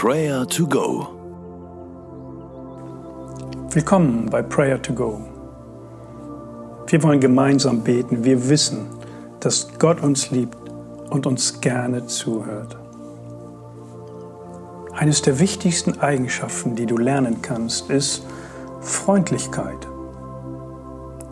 Prayer 0.00 0.46
to 0.46 0.64
Go. 0.64 1.08
Willkommen 3.72 4.26
bei 4.30 4.42
Prayer 4.42 4.80
to 4.80 4.92
Go. 4.94 5.20
Wir 6.86 7.02
wollen 7.02 7.18
gemeinsam 7.18 7.82
beten. 7.82 8.22
Wir 8.22 8.48
wissen, 8.48 8.86
dass 9.40 9.66
Gott 9.80 10.00
uns 10.00 10.30
liebt 10.30 10.56
und 11.10 11.26
uns 11.26 11.60
gerne 11.60 12.06
zuhört. 12.06 12.76
Eines 14.92 15.20
der 15.22 15.40
wichtigsten 15.40 15.98
Eigenschaften, 15.98 16.76
die 16.76 16.86
du 16.86 16.96
lernen 16.96 17.42
kannst, 17.42 17.90
ist 17.90 18.24
Freundlichkeit. 18.80 19.88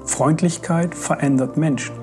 Freundlichkeit 0.07 0.93
verändert 0.96 1.57
Menschen. 1.57 1.95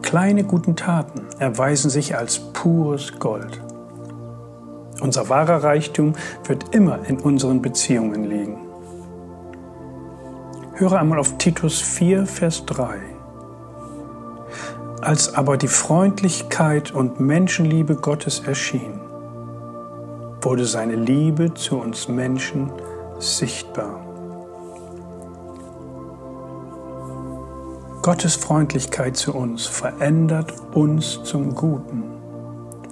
Kleine 0.00 0.44
guten 0.44 0.76
Taten 0.76 1.26
erweisen 1.40 1.90
sich 1.90 2.16
als 2.16 2.38
pures 2.52 3.18
Gold. 3.18 3.65
Unser 5.00 5.28
wahrer 5.28 5.62
Reichtum 5.62 6.14
wird 6.44 6.74
immer 6.74 7.06
in 7.06 7.18
unseren 7.18 7.60
Beziehungen 7.60 8.24
liegen. 8.24 8.58
Höre 10.74 10.98
einmal 11.00 11.18
auf 11.18 11.38
Titus 11.38 11.80
4, 11.80 12.26
Vers 12.26 12.64
3. 12.66 12.98
Als 15.02 15.34
aber 15.34 15.56
die 15.56 15.68
Freundlichkeit 15.68 16.92
und 16.92 17.20
Menschenliebe 17.20 17.96
Gottes 17.96 18.40
erschien, 18.40 19.00
wurde 20.40 20.64
seine 20.64 20.96
Liebe 20.96 21.54
zu 21.54 21.78
uns 21.78 22.08
Menschen 22.08 22.72
sichtbar. 23.18 24.00
Gottes 28.02 28.36
Freundlichkeit 28.36 29.16
zu 29.16 29.34
uns 29.34 29.66
verändert 29.66 30.54
uns 30.74 31.22
zum 31.24 31.54
Guten. 31.54 32.15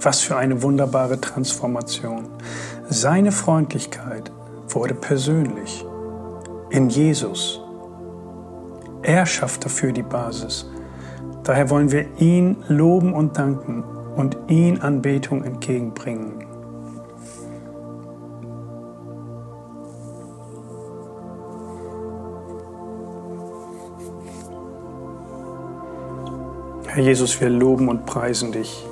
Was 0.04 0.20
für 0.20 0.36
eine 0.36 0.60
wunderbare 0.60 1.18
Transformation. 1.18 2.26
Seine 2.90 3.32
Freundlichkeit 3.32 4.30
wurde 4.68 4.94
persönlich 4.94 5.82
in 6.68 6.90
Jesus. 6.90 7.58
Er 9.02 9.24
schafft 9.24 9.64
dafür 9.64 9.92
die 9.92 10.02
Basis. 10.02 10.70
Daher 11.42 11.70
wollen 11.70 11.90
wir 11.90 12.04
ihn 12.18 12.62
loben 12.68 13.14
und 13.14 13.38
danken 13.38 13.82
und 14.14 14.36
ihn 14.48 14.82
Anbetung 14.82 15.42
entgegenbringen. 15.42 16.44
Herr 26.88 27.02
Jesus, 27.02 27.40
wir 27.40 27.48
loben 27.48 27.88
und 27.88 28.04
preisen 28.04 28.52
dich. 28.52 28.86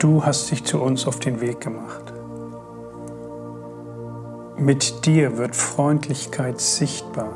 Du 0.00 0.24
hast 0.24 0.50
dich 0.50 0.64
zu 0.64 0.80
uns 0.80 1.06
auf 1.06 1.18
den 1.18 1.42
Weg 1.42 1.60
gemacht. 1.60 2.14
Mit 4.56 5.04
dir 5.04 5.36
wird 5.36 5.54
Freundlichkeit 5.54 6.58
sichtbar. 6.58 7.34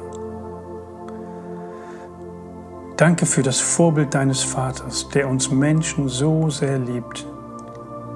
Danke 2.97 3.27
für 3.27 3.43
das 3.43 3.61
Vorbild 3.61 4.15
deines 4.15 4.43
Vaters, 4.43 5.11
der 5.11 5.29
uns 5.29 5.51
Menschen 5.51 6.09
so 6.09 6.49
sehr 6.49 6.79
liebt, 6.79 7.27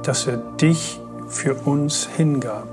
dass 0.02 0.26
er 0.26 0.38
dich 0.38 0.98
für 1.26 1.54
uns 1.66 2.08
hingab. 2.16 2.68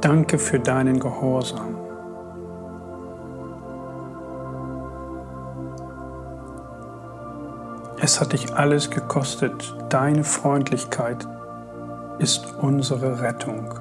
Danke 0.00 0.38
für 0.38 0.58
deinen 0.58 0.98
Gehorsam. 0.98 1.89
Es 8.02 8.18
hat 8.18 8.32
dich 8.32 8.54
alles 8.54 8.90
gekostet. 8.90 9.74
Deine 9.90 10.24
Freundlichkeit 10.24 11.28
ist 12.18 12.54
unsere 12.62 13.20
Rettung. 13.20 13.74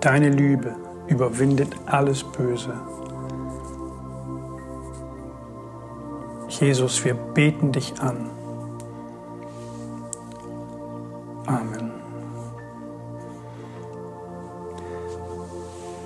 Deine 0.00 0.28
Liebe 0.28 0.76
überwindet 1.08 1.74
alles 1.86 2.22
Böse. 2.22 2.72
Jesus, 6.48 7.04
wir 7.04 7.14
beten 7.14 7.72
dich 7.72 8.00
an. 8.00 8.30
Amen. 11.46 11.90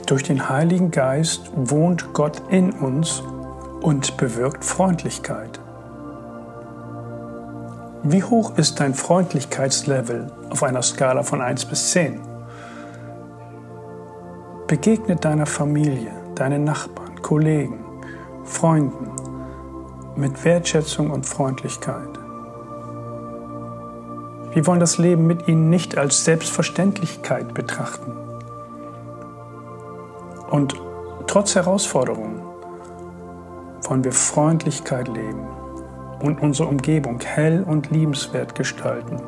Durch 0.07 0.23
den 0.23 0.49
Heiligen 0.49 0.91
Geist 0.91 1.51
wohnt 1.55 2.15
Gott 2.15 2.41
in 2.49 2.73
uns 2.73 3.23
und 3.85 4.17
bewirkt 4.17 4.65
Freundlichkeit. 4.65 5.61
Wie 8.03 8.25
hoch 8.25 8.57
ist 8.57 8.81
dein 8.81 8.95
Freundlichkeitslevel 8.95 10.33
auf 10.49 10.63
einer 10.63 10.81
Skala 10.81 11.23
von 11.23 11.43
1 11.43 11.67
bis 11.67 11.91
10? 11.91 12.19
Begegne 14.67 15.17
deiner 15.17 15.45
Familie, 15.45 16.13
deinen 16.35 16.65
Nachbarn, 16.65 17.21
Kollegen, 17.21 17.85
Freunden 18.45 19.11
mit 20.17 20.43
Wertschätzung 20.47 21.11
und 21.11 21.27
Freundlichkeit. 21.27 22.09
Wir 24.53 24.67
wollen 24.67 24.81
das 24.81 24.97
Leben 24.97 25.27
mit 25.27 25.47
ihnen 25.47 25.69
nicht 25.69 25.99
als 25.99 26.25
Selbstverständlichkeit 26.25 27.53
betrachten. 27.53 28.17
Und 30.51 30.75
trotz 31.27 31.55
Herausforderungen 31.55 32.44
wollen 33.85 34.05
wir 34.05 34.13
Freundlichkeit 34.13 35.09
leben 35.09 35.47
und 36.23 36.41
unsere 36.41 36.69
Umgebung 36.69 37.21
hell 37.21 37.63
und 37.63 37.91
liebenswert 37.91 38.55
gestalten. 38.55 39.21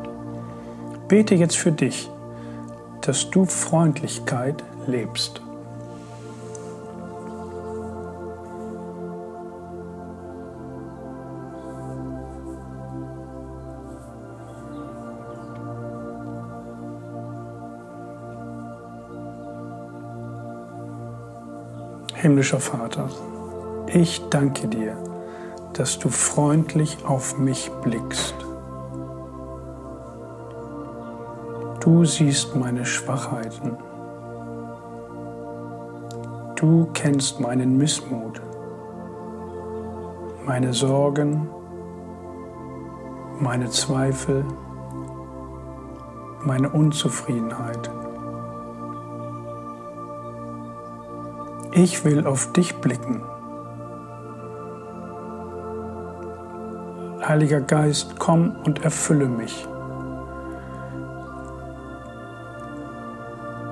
Bete 1.09 1.34
jetzt 1.34 1.56
für 1.56 1.72
dich, 1.72 2.11
dass 3.03 3.31
du 3.31 3.45
Freundlichkeit 3.45 4.65
lebst. 4.87 5.41
Himmlischer 22.15 22.59
Vater, 22.59 23.09
ich 23.88 24.28
danke 24.30 24.69
dir, 24.69 24.97
dass 25.72 25.98
du 25.98 26.08
freundlich 26.08 26.98
auf 27.06 27.38
mich 27.38 27.70
blickst. 27.82 28.34
Du 31.80 32.04
siehst 32.04 32.56
meine 32.56 32.84
Schwachheiten. 32.84 33.76
Du 36.56 36.88
kennst 36.94 37.38
meinen 37.38 37.76
Missmut, 37.76 38.41
meine 40.47 40.72
Sorgen, 40.72 41.48
meine 43.38 43.68
Zweifel, 43.68 44.44
meine 46.41 46.70
Unzufriedenheit. 46.70 47.91
Ich 51.72 52.04
will 52.06 52.26
auf 52.26 52.53
dich 52.53 52.74
blicken. 52.80 53.22
Heiliger 57.28 57.60
Geist, 57.60 58.20
komm 58.20 58.54
und 58.64 58.84
erfülle 58.84 59.26
mich. 59.26 59.66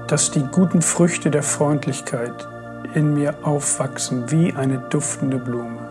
Dass 0.09 0.33
die 0.33 0.43
guten 0.43 0.83
Früchte 0.83 1.31
der 1.31 1.45
Freundlichkeit 1.45 2.49
in 2.95 3.15
mir 3.15 3.35
aufwachsen 3.45 4.29
wie 4.33 4.53
eine 4.55 4.79
duftende 4.91 5.39
Blume. 5.39 5.89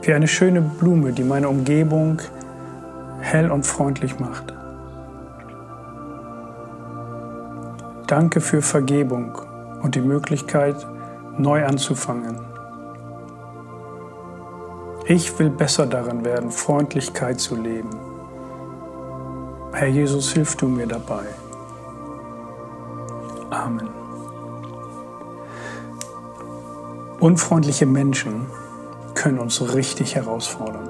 Wie 0.00 0.14
eine 0.14 0.26
schöne 0.26 0.62
Blume, 0.62 1.12
die 1.12 1.24
meine 1.24 1.50
Umgebung 1.50 2.22
hell 3.20 3.50
und 3.50 3.66
freundlich 3.66 4.18
macht. 4.18 4.54
Danke 8.06 8.40
für 8.40 8.62
Vergebung 8.62 9.36
und 9.82 9.96
die 9.96 10.00
Möglichkeit, 10.00 10.76
neu 11.36 11.66
anzufangen. 11.66 12.55
Ich 15.08 15.38
will 15.38 15.50
besser 15.50 15.86
darin 15.86 16.24
werden, 16.24 16.50
Freundlichkeit 16.50 17.40
zu 17.40 17.54
leben. 17.54 17.90
Herr 19.72 19.86
Jesus, 19.86 20.32
hilf 20.32 20.56
du 20.56 20.66
mir 20.66 20.88
dabei. 20.88 21.26
Amen. 23.50 23.88
Unfreundliche 27.20 27.86
Menschen 27.86 28.46
können 29.14 29.38
uns 29.38 29.74
richtig 29.74 30.16
herausfordern. 30.16 30.88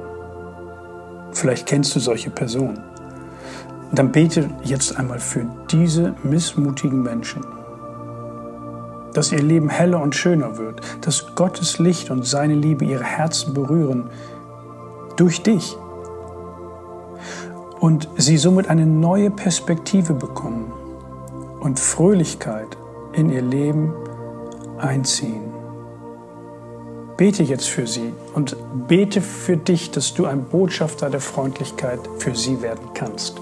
Vielleicht 1.33 1.67
kennst 1.67 1.95
du 1.95 2.01
solche 2.01 2.31
Personen. 2.31 2.83
Dann 3.93 4.13
bete 4.13 4.49
jetzt 4.65 4.99
einmal 4.99 5.21
für 5.21 5.45
diese 5.71 6.15
missmutigen 6.23 7.03
Menschen, 7.03 7.45
dass 9.17 9.33
ihr 9.33 9.43
Leben 9.43 9.69
heller 9.69 10.01
und 10.01 10.15
schöner 10.15 10.59
wird, 10.59 10.81
dass 11.01 11.35
Gottes 11.35 11.79
Licht 11.79 12.11
und 12.11 12.27
seine 12.27 12.55
Liebe 12.55 12.85
ihre 12.85 13.05
Herzen 13.05 13.55
berühren 13.55 14.11
durch 15.17 15.43
dich 15.43 15.77
und 17.81 18.09
sie 18.17 18.37
somit 18.37 18.69
eine 18.69 18.85
neue 18.85 19.31
Perspektive 19.31 20.13
bekommen 20.13 20.73
und 21.61 21.81
Fröhlichkeit 21.81 22.77
in 23.13 23.31
ihr 23.31 23.43
Leben 23.43 23.95
einziehen. 24.79 25.43
Bete 27.17 27.43
jetzt 27.43 27.69
für 27.69 27.87
sie 27.87 28.13
und 28.35 28.57
bete 28.87 29.23
für 29.23 29.57
dich, 29.57 29.91
dass 29.91 30.13
du 30.13 30.27
ein 30.27 30.45
Botschafter 30.45 31.09
der 31.09 31.21
Freundlichkeit 31.21 32.01
für 32.19 32.35
sie 32.35 32.61
werden 32.61 32.89
kannst. 32.93 33.41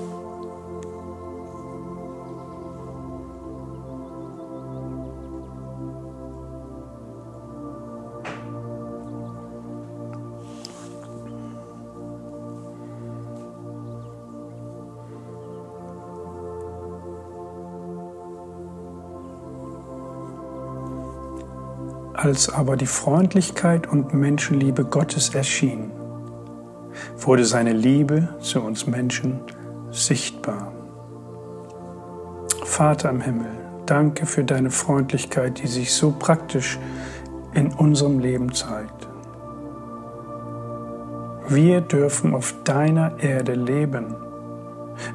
Als 22.14 22.48
aber 22.48 22.76
die 22.76 22.86
Freundlichkeit 22.86 23.88
und 23.88 24.14
Menschenliebe 24.14 24.84
Gottes 24.84 25.34
erschien, 25.34 25.90
wurde 27.18 27.44
seine 27.44 27.72
Liebe 27.72 28.28
zu 28.40 28.60
uns 28.60 28.86
Menschen 28.86 29.40
sichtbar. 29.90 30.72
Vater 32.64 33.10
im 33.10 33.20
Himmel, 33.20 33.50
danke 33.86 34.26
für 34.26 34.44
deine 34.44 34.70
Freundlichkeit, 34.70 35.60
die 35.60 35.66
sich 35.66 35.92
so 35.92 36.14
praktisch 36.16 36.78
in 37.52 37.72
unserem 37.72 38.20
Leben 38.20 38.54
zeigt. 38.54 39.08
Wir 41.48 41.80
dürfen 41.80 42.32
auf 42.32 42.54
deiner 42.62 43.18
Erde 43.18 43.54
leben. 43.54 44.14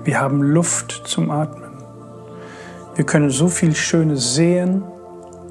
Wir 0.04 0.19
haben 0.19 0.44
Luft 0.44 0.92
zum 1.06 1.31
Atmen. 1.31 1.72
Wir 2.96 3.06
können 3.06 3.30
so 3.30 3.48
viel 3.48 3.74
Schönes 3.74 4.36
sehen 4.36 4.84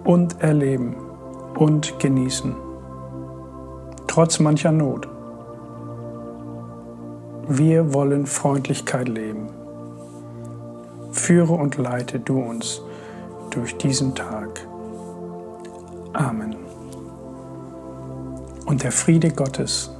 und 0.05 0.43
erleben 0.43 1.08
und 1.59 1.99
genießen, 1.99 2.55
trotz 4.07 4.39
mancher 4.39 4.71
Not. 4.71 5.09
Wir 7.49 7.93
wollen 7.93 8.27
Freundlichkeit 8.27 9.09
leben. 9.09 9.49
Führe 11.11 11.55
und 11.55 11.77
leite 11.77 12.21
du 12.21 12.39
uns 12.39 12.83
durch 13.51 13.77
diesen 13.77 14.15
Tag. 14.15 14.67
Amen. 16.13 16.55
Und 18.67 18.83
der 18.83 18.93
Friede 18.93 19.31
Gottes, 19.31 19.91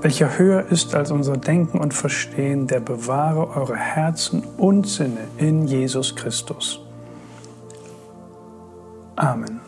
welcher 0.00 0.38
höher 0.38 0.66
ist 0.70 0.94
als 0.94 1.10
unser 1.10 1.36
Denken 1.36 1.78
und 1.78 1.94
Verstehen, 1.94 2.66
der 2.66 2.80
bewahre 2.80 3.48
eure 3.56 3.76
Herzen 3.76 4.42
und 4.56 4.86
Sinne 4.88 5.20
in 5.36 5.66
Jesus 5.66 6.16
Christus. 6.16 6.80
Amen. 9.16 9.67